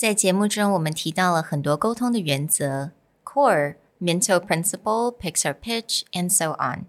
[0.00, 6.86] 在节目中，我们提到了很多沟通的原则：core、mental principle、picture pitch and so on。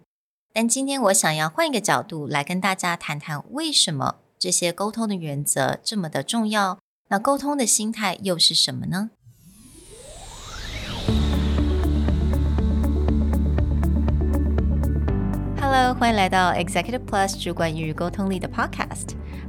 [0.53, 6.79] 但今天我想要换一个角度来跟大家谈谈，为什么这些沟通的原则这么的重要？
[7.09, 9.09] 那沟通的心态又是什么呢
[15.59, 19.20] ？Hello，欢迎来到 Executive Plus 主管英语沟通力的 Podcast。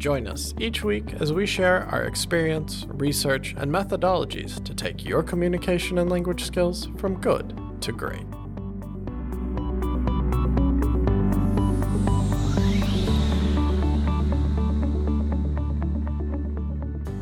[0.00, 5.22] Join us each week as we share our experience, research, and methodologies to take your
[5.22, 8.24] communication and language skills from good to great.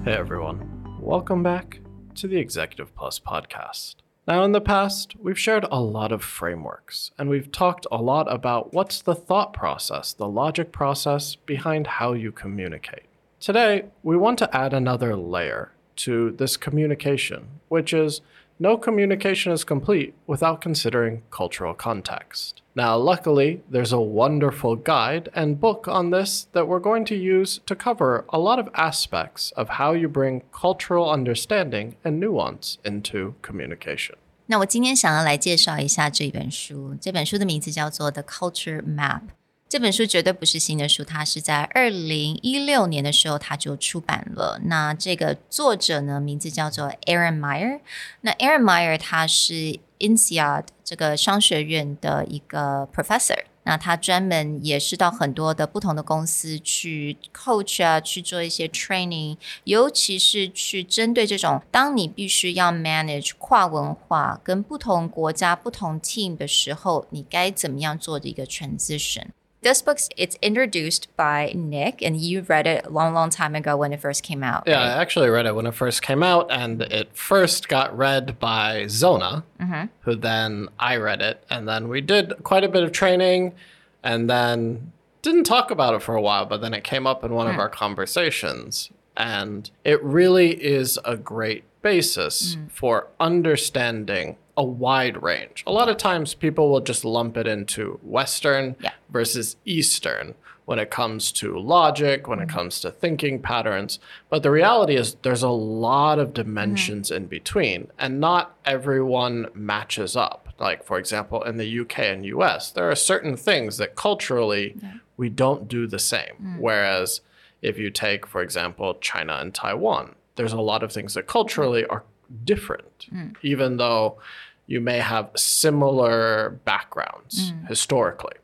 [0.05, 1.81] Hey everyone, welcome back
[2.15, 3.97] to the Executive Plus podcast.
[4.29, 8.31] Now, in the past, we've shared a lot of frameworks, and we've talked a lot
[8.31, 13.05] about what's the thought process, the logic process behind how you communicate.
[13.41, 18.21] Today, we want to add another layer to this communication, which is
[18.60, 22.62] no communication is complete without considering cultural context.
[22.76, 27.60] Now, luckily, there's a wonderful guide and book on this that we're going to use
[27.66, 33.36] to cover a lot of aspects of how you bring cultural understanding and nuance into
[33.42, 34.16] communication.
[34.48, 39.22] 那我今天想要来介绍一下这本书，这本书的名字叫做《The Culture Map》。
[39.69, 44.59] 这本书绝对不是新的书，它是在二零一六年的时候它就出版了。
[44.65, 47.81] 那这个作者呢，名字叫做 Aaron Meyer。
[48.23, 53.45] 那 Aaron Meyer 他是 INSEAD 这个商学院的一个 professor。
[53.65, 69.27] 那他专门也是到很多的不同的公司去 coach 啊，去做一些 training，尤其是去针对这种当你必须要 manage 跨文化跟不同国家不同 team 的时候，你该怎么样做的一个 transition。
[69.61, 73.93] This book it's introduced by Nick, and you read it a long, long time ago when
[73.93, 74.65] it first came out.
[74.67, 74.97] Yeah, right?
[74.97, 78.87] I actually read it when it first came out, and it first got read by
[78.89, 79.87] Zona, mm-hmm.
[80.03, 83.55] who then I read it, and then we did quite a bit of training,
[84.03, 84.93] and then
[85.23, 87.51] didn't talk about it for a while, but then it came up in one mm.
[87.51, 87.61] of hmm.
[87.61, 92.71] our conversations, and it really is a great basis mm.
[92.71, 95.63] for understanding a wide range.
[95.67, 98.91] A lot of times people will just lump it into Western yeah.
[99.09, 102.57] versus Eastern when it comes to logic, when it mm-hmm.
[102.57, 104.01] comes to thinking patterns.
[104.29, 107.23] But the reality is there's a lot of dimensions mm-hmm.
[107.23, 110.49] in between, and not everyone matches up.
[110.59, 114.95] Like, for example, in the UK and US, there are certain things that culturally yeah.
[115.17, 116.35] we don't do the same.
[116.43, 116.59] Mm.
[116.59, 117.21] Whereas
[117.63, 121.87] if you take, for example, China and Taiwan, there's a lot of things that culturally
[121.87, 122.03] are
[122.45, 123.35] different, mm.
[123.43, 124.19] even though
[124.68, 128.38] you may have similar backgrounds historically.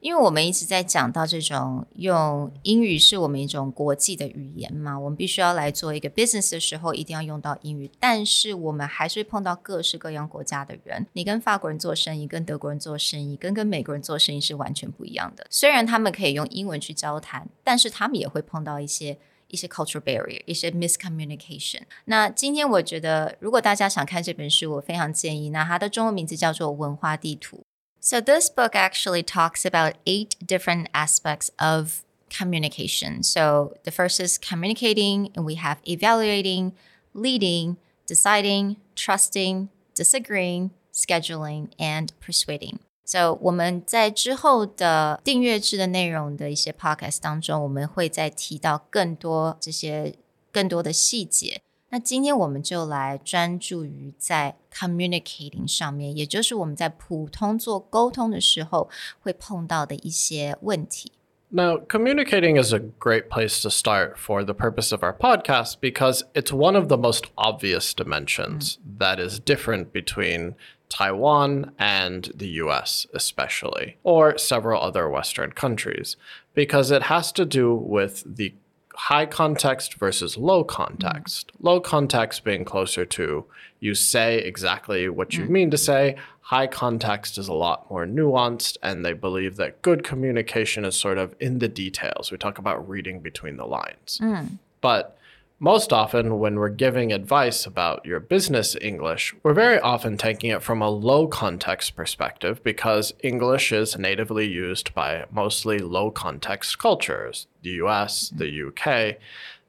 [0.00, 7.88] 因为我们一直在讲到这种用英语是我们一种国际的语言嘛，我们必须要来做一个 business 的时候，一定要用到英语。
[8.00, 15.46] 但是我们还是会碰到各式各样国家的人，你跟法国人做生意，跟德国人做生意，跟跟美国人做生意是完全不一样的。
[15.48, 19.16] 虽然他们可以用英文去交谈，但是他们也会碰到一些。
[19.48, 21.82] 一些 cultural barrier，一些 miscommunication。
[22.06, 25.50] 那今天我觉得，如果大家想看这本书，我非常建议。
[25.50, 27.58] 那它的中文名字叫做《文化地图》。
[28.00, 33.22] So this book actually talks about eight different aspects of communication.
[33.22, 36.72] So the first is communicating, and we have evaluating,
[37.14, 37.76] leading,
[38.08, 42.80] deciding, trusting, disagreeing, scheduling, and persuading.
[43.09, 50.15] So 我们在之后的订阅制的内容的一些 podcast 当中，我们会再提到更多这些
[50.51, 51.61] 更多的细节。
[51.89, 58.89] 那今天我们就来专注于在 communicating 上面，也就是我们在普通做沟通的时候
[59.21, 61.13] 会碰到的一些问题。
[61.49, 66.51] Now, communicating is a great place to start for the purpose of our podcast because it's
[66.51, 68.99] one of the most obvious dimensions mm.
[68.99, 70.55] that is different between
[70.89, 76.17] Taiwan and the US, especially, or several other Western countries,
[76.53, 78.53] because it has to do with the
[78.97, 81.51] high context versus low context.
[81.53, 81.63] Mm.
[81.63, 83.45] Low context being closer to
[83.79, 85.49] you say exactly what you mm.
[85.49, 86.15] mean to say.
[86.41, 91.19] High context is a lot more nuanced, and they believe that good communication is sort
[91.19, 92.31] of in the details.
[92.31, 94.19] We talk about reading between the lines.
[94.21, 94.57] Mm.
[94.81, 95.16] But
[95.58, 100.60] most often when we're giving advice about your business English, we're very often taking it
[100.60, 107.46] from a low context perspective because English is natively used by mostly low context cultures,
[107.62, 109.18] the US, the UK.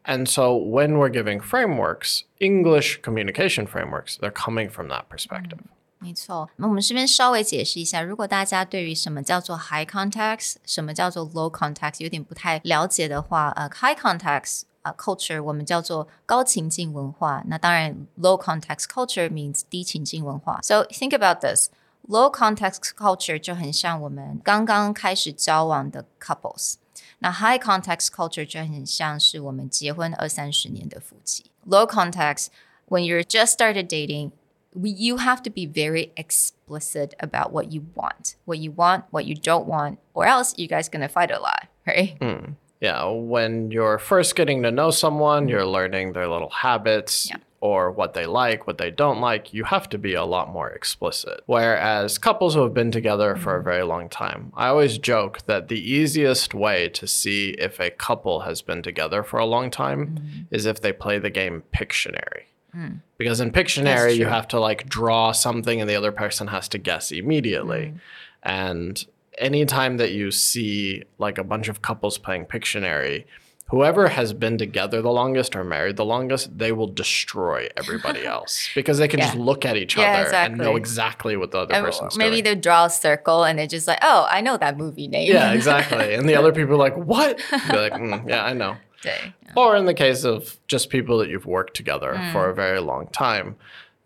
[0.03, 5.59] And so when we're giving frameworks, English communication frameworks, they're coming from that perspective.
[5.99, 17.43] 没错，那我们这边稍微解释一下，如果大家对于什么叫做 high context，什么叫做 low context 有点不太了解的话，呃，high context 啊、uh, culture 我们叫做高情境文化。
[17.47, 20.59] 那当然，low context culture means 低情境文化。
[20.61, 21.69] So think about this.
[22.07, 26.75] Low context culture 就很像我们刚刚开始交往的 couples。
[27.19, 31.45] 那 high context culture 就很像是我们结婚二三十年的夫妻。
[31.65, 32.47] Low context
[32.89, 34.31] when you're just started dating
[34.75, 39.25] we, you have to be very explicit about what you want, what you want, what
[39.25, 42.17] you don't want, or else you guys gonna fight a lot, right?
[42.19, 42.55] Mm.
[42.80, 45.50] Yeah, when you're first getting to know someone, mm-hmm.
[45.50, 47.28] you're learning their little habits.
[47.30, 47.36] Yeah.
[47.60, 50.70] Or what they like, what they don't like, you have to be a lot more
[50.70, 51.40] explicit.
[51.46, 53.68] Whereas couples who have been together for a mm-hmm.
[53.68, 58.42] very long time, I always joke that the easiest way to see if a couple
[58.42, 60.54] has been together for a long time mm-hmm.
[60.54, 62.44] is if they play the game Pictionary.
[62.76, 63.00] Mm.
[63.16, 66.78] Because in Pictionary, you have to like draw something and the other person has to
[66.78, 67.94] guess immediately.
[67.94, 68.00] Mm.
[68.44, 69.06] And
[69.38, 73.24] anytime that you see like a bunch of couples playing Pictionary,
[73.70, 78.68] whoever has been together the longest or married the longest, they will destroy everybody else
[78.74, 81.34] because they can just look at each Yeah, other and know exactly.
[81.34, 82.44] exactly what the other And person's maybe doing.
[82.56, 85.30] they draw a circle and they're just like, oh, I know that movie name.
[85.32, 86.14] Yeah, exactly.
[86.14, 87.36] And the other people are like, what?
[87.70, 88.76] Be like, "Mm, yeah, I know.
[89.02, 89.12] 对
[89.54, 93.06] Or in the case of just people that you've worked together for a very long
[93.12, 93.54] time,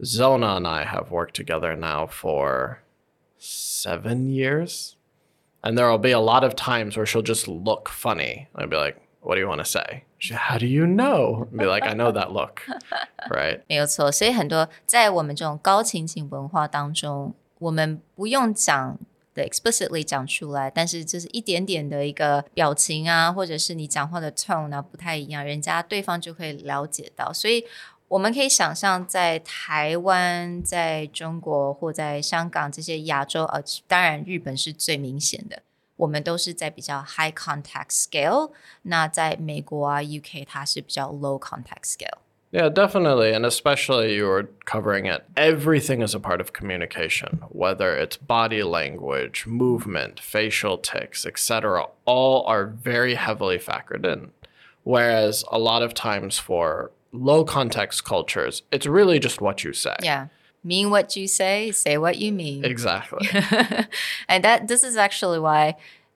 [0.05, 2.81] Zona and I have worked together now for
[3.39, 4.97] seven years
[5.64, 8.48] And there will be a lot of times where she'll just look funny.
[8.56, 10.04] I'd be like, what do you want to say?
[10.20, 11.48] She, How do you know?
[11.52, 12.62] I'd be like, I know that look.
[13.30, 13.62] Right.
[13.68, 18.98] 没有错，所以很多在我们这种高情景文化当中，我们不用讲
[19.34, 27.34] 的 explicitly 讲出来，但是就是一点点的一个表情啊，或者是你讲话的 tone 啊不太一样，人家对方就会了解到。
[27.34, 27.66] 所以
[28.13, 35.63] 我们可以想象，在台湾、在中国或在香港这些亚洲，呃，当然日本是最明显的。
[35.97, 38.51] 我们都是在比较 high context scale。
[38.83, 42.19] 那在美国啊、UK，它是比较 low context scale。
[42.51, 43.33] Yeah, definitely.
[43.33, 45.23] And especially you're covering it.
[45.35, 51.87] Everything is a part of communication, whether it's body language, movement, facial tics, etc.
[52.05, 54.33] All are very heavily factored in.
[54.85, 59.96] Whereas a lot of times for low context cultures, it's really just what you say.
[60.02, 60.28] Yeah.
[60.64, 62.66] Mean what you say, say what you mean.
[62.66, 63.28] Exactly.
[64.28, 65.76] and that this is actually why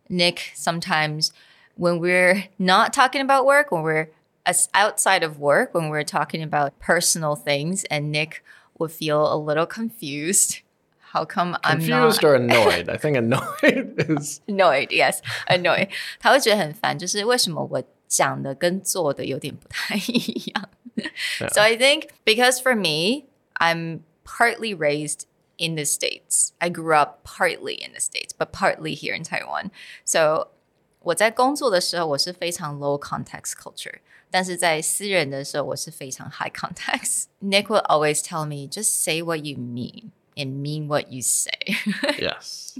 [0.09, 1.31] Nick sometimes
[1.75, 4.09] when we're not talking about work, when we're
[4.45, 8.43] as outside of work, when we're talking about personal things, and Nick
[8.77, 10.61] would feel a little confused.
[11.13, 12.89] How come I'm Confused not or annoyed?
[12.89, 14.91] I think annoyed is annoyed?
[14.91, 15.89] Yes, annoyed.
[16.19, 20.69] 他会觉得很烦，就是为什么我 讲的跟做的有点不太一样。
[21.51, 25.25] So I think because for me, I'm partly raised
[25.57, 26.51] in the States.
[26.59, 29.71] I grew up partly in the States, but partly here in Taiwan.
[30.03, 30.49] So
[30.99, 33.99] 我在工作的时候，我是非常 low context culture，
[34.29, 37.25] 但是在私人的时候，我是非常 high context.
[37.41, 41.51] Nick will always tell me, just say what you mean and mean what you say.
[42.19, 42.77] yes.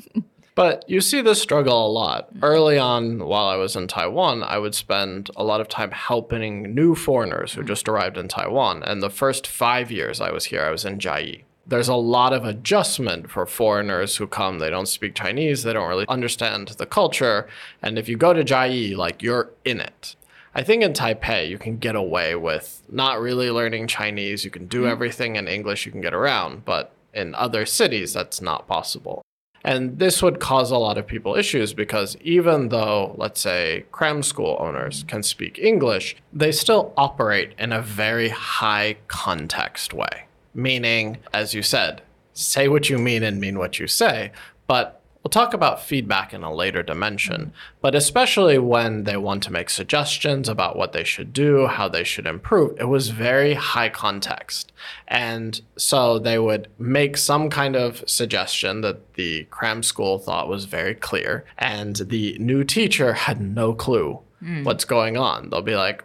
[0.56, 2.30] But you see this struggle a lot.
[2.42, 6.74] Early on, while I was in Taiwan, I would spend a lot of time helping
[6.74, 8.82] new foreigners who just arrived in Taiwan.
[8.82, 11.42] And the first five years I was here, I was in Jiayi.
[11.66, 14.58] There's a lot of adjustment for foreigners who come.
[14.58, 17.46] They don't speak Chinese, they don't really understand the culture.
[17.82, 20.16] And if you go to Jiayi, like you're in it.
[20.54, 24.42] I think in Taipei, you can get away with not really learning Chinese.
[24.42, 24.90] You can do mm-hmm.
[24.92, 26.64] everything in English, you can get around.
[26.64, 29.22] But in other cities, that's not possible.
[29.66, 34.22] And this would cause a lot of people issues because even though, let's say, cram
[34.22, 40.26] school owners can speak English, they still operate in a very high context way.
[40.54, 42.00] Meaning, as you said,
[42.32, 44.30] say what you mean and mean what you say.
[44.68, 47.52] But we'll talk about feedback in a later dimension.
[47.80, 52.04] But especially when they want to make suggestions about what they should do, how they
[52.04, 54.70] should improve, it was very high context.
[55.08, 60.66] And so they would make some kind of suggestion that the cram school thought was
[60.66, 64.62] very clear, and the new teacher had no clue hmm.
[64.62, 65.50] what's going on.
[65.50, 66.04] They'll be like,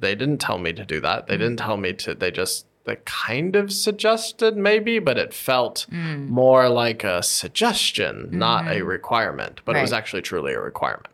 [0.00, 1.26] they didn't tell me to do that.
[1.26, 1.42] They hmm.
[1.42, 6.69] didn't tell me to, they just, they kind of suggested maybe, but it felt more
[6.69, 9.59] like a suggestion, not a requirement.
[9.65, 9.97] But it was Right.
[9.97, 11.07] actually truly a requirement.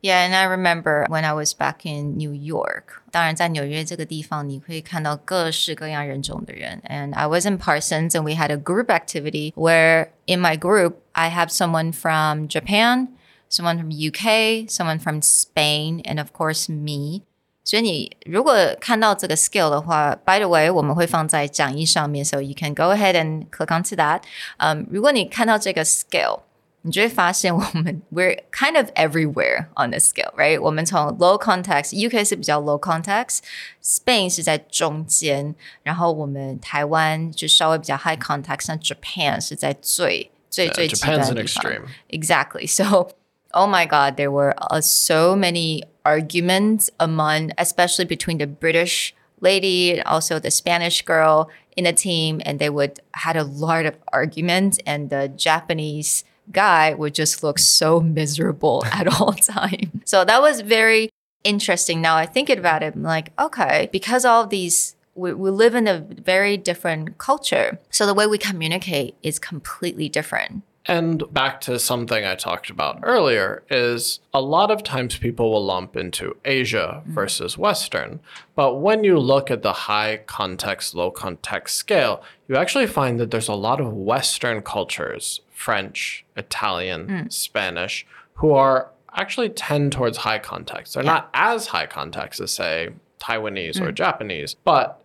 [0.00, 3.02] Yeah, and I remember when I was back in New York.
[3.10, 6.80] 当然，在纽约这个地方，你会看到各式各样人种的人。
[6.88, 11.28] And I was in Parsons, and we had a group activity where in my group I
[11.30, 13.08] have someone from Japan,
[13.50, 17.22] someone from UK, someone from Spain, and of course me.
[17.64, 24.22] 所以你如果看到这个 skill 的话，by the way，我们会放在讲义上面，so you can go ahead and click onto that。
[24.56, 26.40] 嗯，如果你看到这个 skill，
[26.82, 30.58] 你就会发现我们 we're kind of everywhere on the scale，right？
[30.58, 41.64] 我们从 low context，UK 是比较 low context，Spain 是在中间，然后我们台湾就稍微比较 high context，像 Japan 是在最最最极端的地方。
[42.08, 42.66] Exactly.
[42.66, 43.10] So
[43.50, 49.91] oh my God, there were uh, so many arguments among, especially between the British lady
[49.91, 53.97] and also the Spanish girl in the team, and they would had a lot of
[54.11, 60.01] arguments, and the Japanese guy would just look so miserable at all time.
[60.05, 61.09] So that was very
[61.43, 62.01] interesting.
[62.01, 65.87] Now I think about it, I'm like, okay, because all these we, we live in
[65.87, 67.79] a very different culture.
[67.91, 70.63] So the way we communicate is completely different.
[70.85, 75.63] And back to something I talked about earlier is a lot of times people will
[75.63, 77.13] lump into Asia mm-hmm.
[77.13, 78.19] versus Western.
[78.55, 83.31] But when you look at the high context, low context scale, you actually find that
[83.31, 87.31] there's a lot of Western cultures, French, Italian, mm.
[87.31, 90.95] Spanish, who are actually tend towards high context.
[90.95, 91.13] They're yeah.
[91.13, 92.89] not as high context as, say,
[93.21, 93.87] Taiwanese mm.
[93.87, 95.01] or Japanese, but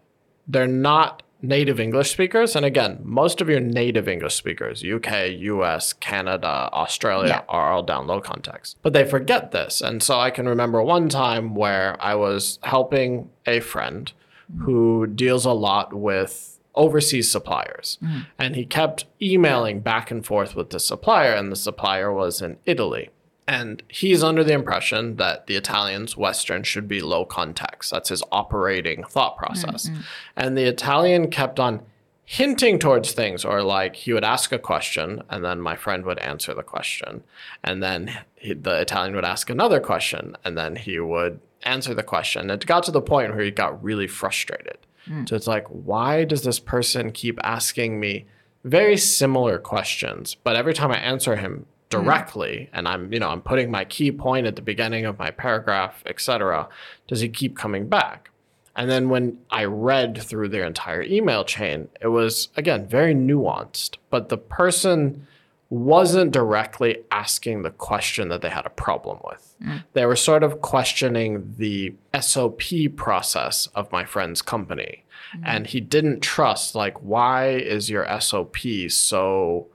[0.48, 2.56] they're not native English speakers.
[2.56, 7.42] And again, most of your native English speakers, UK, US, Canada, Australia, yeah.
[7.48, 8.76] are all down low context.
[8.82, 9.80] But they forget this.
[9.80, 14.12] And so I can remember one time where I was helping a friend
[14.60, 17.98] who deals a lot with overseas suppliers.
[18.02, 18.26] Mm.
[18.38, 22.56] And he kept emailing back and forth with the supplier, and the supplier was in
[22.64, 23.10] Italy.
[23.48, 27.90] And he's under the impression that the Italians, Western, should be low context.
[27.90, 29.88] That's his operating thought process.
[29.88, 30.00] Mm-hmm.
[30.36, 31.80] And the Italian kept on
[32.26, 36.18] hinting towards things, or like he would ask a question, and then my friend would
[36.18, 37.24] answer the question.
[37.64, 42.02] And then he, the Italian would ask another question, and then he would answer the
[42.02, 42.50] question.
[42.50, 44.76] It got to the point where he got really frustrated.
[45.06, 45.26] Mm.
[45.26, 48.26] So it's like, why does this person keep asking me
[48.62, 50.34] very similar questions?
[50.34, 51.64] But every time I answer him.
[51.90, 55.30] Directly and i'm you know i'm putting my key point at the beginning of my
[55.30, 56.68] paragraph etc
[57.06, 58.30] does he keep coming back
[58.76, 63.96] and then when i read through their entire email chain it was again very nuanced
[64.10, 65.26] but the person
[65.70, 69.54] wasn't directly asking the question that they had a problem with.
[69.62, 69.84] Mm.
[69.92, 72.62] They were sort of questioning the SOP
[72.96, 75.04] process of my friend's company.
[75.36, 75.42] Mm.
[75.44, 78.56] And he didn't trust, like, why is your SOP
[78.88, 79.66] so,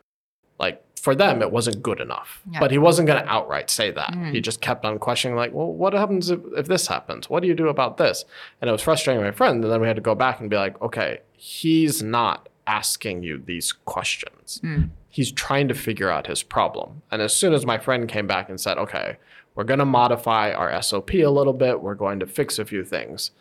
[1.04, 2.42] for them it wasn't good enough.
[2.50, 2.62] Yeah.
[2.62, 4.14] But he wasn't going to outright say that.
[4.14, 4.32] Mm.
[4.32, 7.30] He just kept on questioning, like, well, what happens if, if this happens?
[7.30, 8.24] What do you do about this?
[8.62, 9.62] And it was frustrating my friend.
[9.62, 13.38] And then we had to go back and be like, okay, he's not asking you
[13.38, 14.62] these questions.
[14.64, 14.92] Mm.
[15.10, 17.02] He's trying to figure out his problem.
[17.12, 19.18] And as soon as my friend came back and said, okay,
[19.56, 22.86] we're going to modify our SOP a little bit, we're going to fix a few
[22.86, 23.32] things,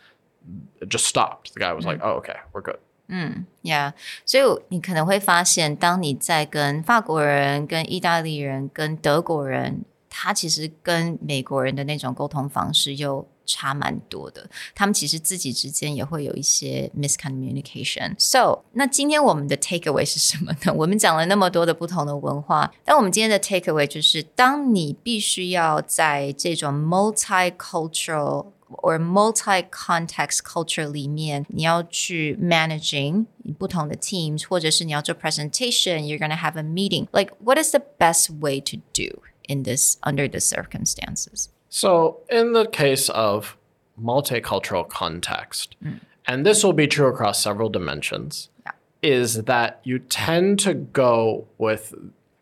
[0.80, 1.54] it just stopped.
[1.54, 1.88] The guy was mm.
[1.88, 2.78] like, oh, okay, we're good.
[3.08, 3.92] 嗯，Yeah，
[4.24, 14.48] 所以你可能会发现，当你在跟法国人、跟意大利人、跟德国人，他其实跟美国人的那种沟通方式又差蛮多的。
[14.74, 18.14] 他们其实自己之间也会有一些 miscommunication。
[18.16, 20.72] So，那今天我们的 takeaway 是什么呢？
[20.74, 33.25] 我们讲了那么多的不同的文化，但我们今天的 takeaway 就是，当你必须要在这种 multicultural or multi-context culture 里面，你要去 managing
[33.57, 37.07] 不同的 teams，或者是你要做 presentation，you're gonna have a meeting.
[37.11, 41.49] Like, what is the best way to do in this under the circumstances?
[41.69, 43.57] So, in the case of
[43.97, 45.99] multicultural context, mm.
[46.25, 48.73] and this will be true across several dimensions, yeah.
[49.01, 51.93] is that you tend to go with,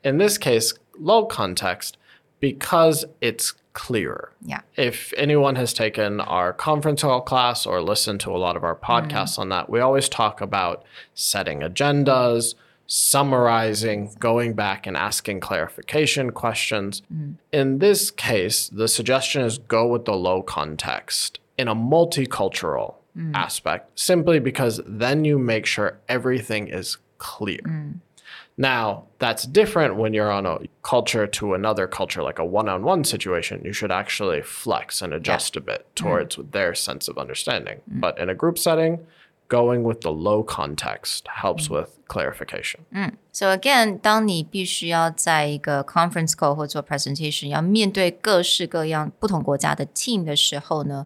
[0.03, 1.97] in this case, low context
[2.39, 4.32] because it's clearer.
[4.42, 4.60] Yeah.
[4.76, 8.74] If anyone has taken our conference call class or listened to a lot of our
[8.74, 9.40] podcasts mm.
[9.40, 10.84] on that, we always talk about
[11.14, 12.54] setting agendas,
[12.86, 17.02] summarizing, going back and asking clarification questions.
[17.12, 17.36] Mm.
[17.52, 23.34] In this case, the suggestion is go with the low context in a multicultural mm.
[23.34, 27.60] aspect, simply because then you make sure everything is clear.
[28.59, 28.62] Mm.
[28.62, 32.83] Now, that's different when you're on a culture to another culture, like a one on
[32.83, 33.62] one situation.
[33.63, 35.62] You should actually flex and adjust yeah.
[35.62, 36.51] a bit towards mm.
[36.51, 37.81] their sense of understanding.
[37.89, 38.00] Mm.
[38.00, 39.00] But in a group setting,
[39.47, 42.81] going with the low context helps with clarification.
[43.31, 51.05] So again，当你必须要在一个 conference call 或做 presentation，要面对各式各样不同国家的 team 的时候呢，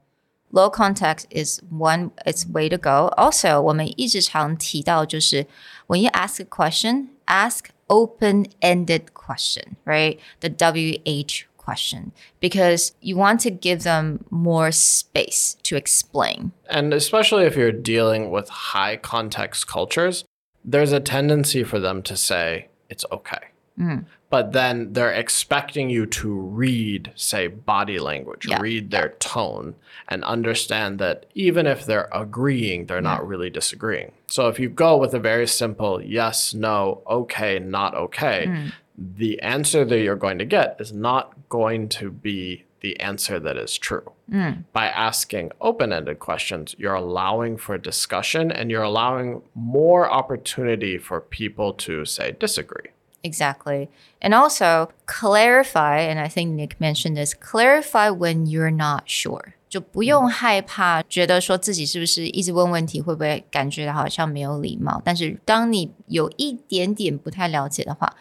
[0.53, 3.07] low context is one its way to go.
[3.17, 5.45] Also，我们一直常提到就是
[5.87, 10.18] when you ask a question, Ask open-ended question, right?
[10.40, 16.52] The WH question because you want to give them more space to explain.
[16.68, 20.24] And especially if you're dealing with high context cultures,
[20.64, 23.48] there's a tendency for them to say, it's okay.
[23.78, 24.04] Mm.
[24.30, 28.60] But then they're expecting you to read, say, body language, Yeah.
[28.60, 29.76] read their tone,
[30.08, 34.12] and understand that even if they're agreeing, they're not really disagreeing.
[34.26, 38.66] So if you go with a very simple yes, no, okay, not okay, hmm.
[38.96, 43.56] the answer that you're going to get is not going to be the answer that
[43.56, 44.12] is true.
[44.30, 44.50] Hmm.
[44.72, 51.20] By asking open ended questions, you're allowing for discussion and you're allowing more opportunity for
[51.20, 52.90] people to say disagree.
[53.23, 53.89] Exactly.
[54.21, 59.55] And also clarify, and I think Nick mentioned this, clarify when you're not sure.
[59.67, 65.01] 就不用害怕，觉得说自己是不是一直问问题，会不会感觉好像没有礼貌？
[65.05, 68.15] 但是当你有一点点不太了解的话，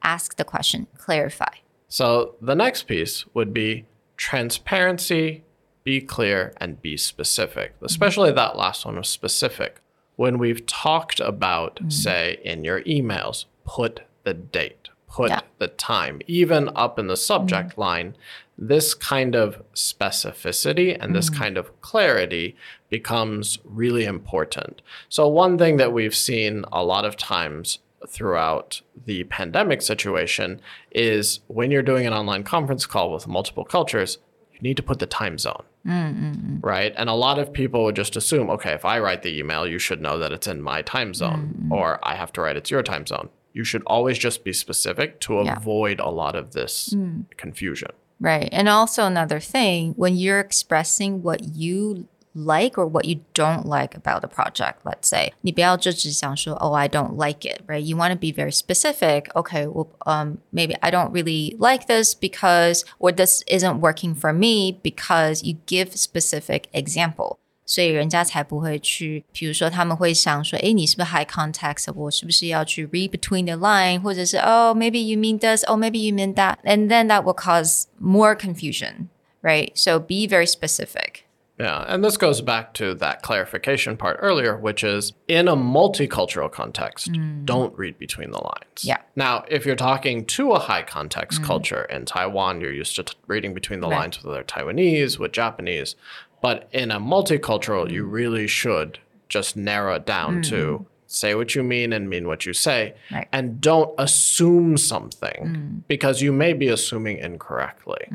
[0.00, 1.52] ask the question, clarify.
[1.88, 3.86] So the next piece would be
[4.18, 5.42] transparency,
[5.82, 7.72] be clear, and be specific.
[7.80, 9.76] Especially that last one was specific.
[10.16, 15.41] When we've talked about, say, in your emails, put the date, put Yeah.
[15.59, 17.81] the time, even up in the subject mm-hmm.
[17.81, 18.15] line,
[18.57, 21.37] this kind of specificity and this mm.
[21.37, 22.55] kind of clarity
[22.89, 24.81] becomes really important.
[25.09, 31.39] So, one thing that we've seen a lot of times throughout the pandemic situation is
[31.47, 34.19] when you're doing an online conference call with multiple cultures,
[34.53, 35.63] you need to put the time zone.
[35.85, 36.59] Mm-hmm.
[36.61, 36.93] Right.
[36.97, 39.79] And a lot of people would just assume, okay, if I write the email, you
[39.79, 41.71] should know that it's in my time zone, mm-hmm.
[41.71, 45.18] or I have to write it's your time zone You should always just be specific
[45.20, 45.56] to Yeah.
[45.56, 46.94] avoid a lot of this
[47.36, 47.90] confusion.
[48.20, 48.48] Right.
[48.52, 53.96] And also another thing, when you're expressing what you like or what you don't like
[53.96, 57.80] about the project, let's say, 你不要就只想说, oh, I don't like it, right?
[57.82, 59.34] You want to be very specific.
[59.34, 64.32] Okay, well, um, maybe I don't really like this because, or this isn't working for
[64.32, 67.38] me because you give specific example.
[67.66, 71.92] 所以人家才不会去，比如说他们会想说，诶，你是不是 high context？
[71.94, 74.00] 我是不是要去 read between the line？
[74.02, 77.84] 或者是 oh maybe you mean this, oh maybe you mean that, and then that will cause
[78.00, 79.08] more confusion,
[79.42, 79.70] right?
[79.76, 81.26] So be very specific.
[81.60, 86.50] Yeah, and this goes back to that clarification part earlier, which is in a multicultural
[86.50, 87.10] context,
[87.44, 88.82] don't read between the lines.
[88.82, 88.96] Yeah.
[89.14, 93.12] Now, if you're talking to a high context culture in Taiwan, you're used to t-
[93.26, 93.98] reading between the Right.
[93.98, 95.96] lines with other Taiwanese, with Japanese.
[96.41, 98.11] But in a multicultural, you mm.
[98.11, 100.49] really should just narrow it down mm.
[100.49, 102.93] to say what you mean and mean what you say.
[103.11, 103.27] Right.
[103.31, 105.81] And don't assume something mm.
[105.87, 108.07] because you may be assuming incorrectly.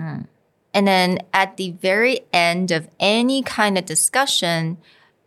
[0.73, 4.79] And then at the very end of any kind of discussion,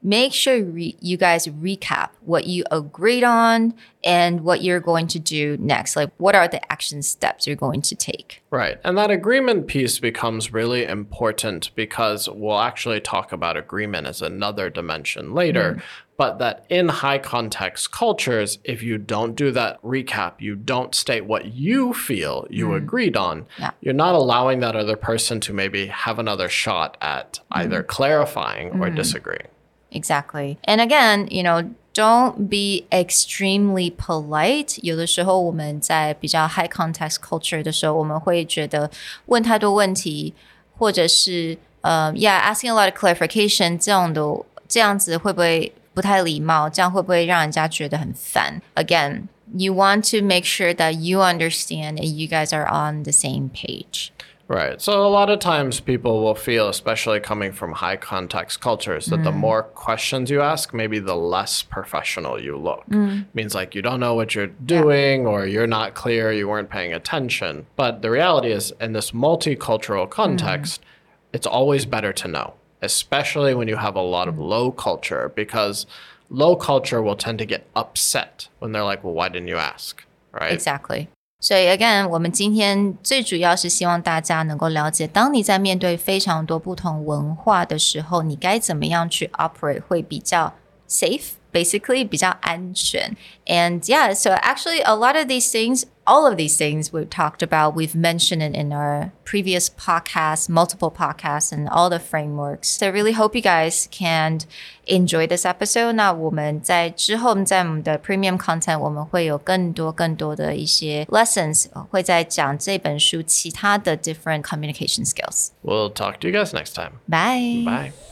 [0.04, 5.20] make sure re- you guys recap what you agreed on and what you're going to
[5.20, 5.96] do next.
[5.96, 8.44] Like, what are the action steps you're going to take?
[8.50, 8.80] Right.
[8.84, 14.70] And that agreement piece becomes really important because we'll actually talk about agreement as another
[14.70, 15.74] dimension later.
[15.74, 15.86] Mm-hmm.
[16.16, 21.26] But that in high context cultures, if you don't do that recap, you don't state
[21.26, 22.76] what you feel you mm-hmm.
[22.76, 23.72] agreed on, Yeah.
[23.82, 27.90] you're not allowing that other person to maybe have another shot at either mm-hmm.
[27.90, 29.48] clarifying or disagreeing
[29.93, 30.59] Exactly.
[30.65, 34.79] And again, you know, don't be extremely polite.
[34.83, 38.91] 有的时候我们在比较 high context culture 的时候，我们会觉得
[39.27, 40.35] 问太多问题，
[40.77, 44.23] 或者是呃、uh,，yeah asking a lot of clarification 这样的
[44.69, 46.69] 这样子会不会不太礼貌？
[46.69, 48.61] 这样会不会让人家觉得很烦？
[48.75, 53.49] Again, you want to make sure that you understand and you guys are on the same
[53.51, 54.11] page.
[54.48, 54.82] Right.
[54.82, 59.24] So a lot of times people will feel, especially coming from high context cultures, that
[59.24, 59.38] the mm.
[59.38, 62.86] more questions you ask, maybe the less professional you look.
[62.90, 63.26] Mm.
[63.34, 66.94] Means like you don't know what you're doing or you're not clear, you weren't paying
[66.94, 67.66] attention.
[67.78, 70.86] But the reality is, in this multicultural context, mm.
[71.32, 75.86] it's always better to know, especially when you have a lot of low culture, because
[76.30, 80.04] low culture will tend to get upset when they're like, well, why didn't you ask?
[80.34, 80.52] Right.
[80.52, 81.08] Exactly.
[81.43, 90.55] 所以，again，我们今天最主要是希望大家能够了解，当你在面对非常多不同文化的时候，你该怎么样去 operate 会比较
[90.89, 93.17] safe。Basically, 比较安全。
[93.47, 97.75] And yeah, so actually, a lot of these things all of these things we've talked about,
[97.75, 102.69] we've mentioned it in our previous podcasts, multiple podcasts, and all the frameworks.
[102.69, 104.41] So I really hope you guys can
[104.87, 105.93] enjoy this episode.
[105.93, 115.49] 那我们在之后在我们的 premium content 我们会有更多更多的一些 lessons，会在讲这本书其他的 different communication skills.
[115.63, 117.01] We'll talk to you guys next time.
[117.07, 117.65] Bye.
[117.65, 118.12] Bye.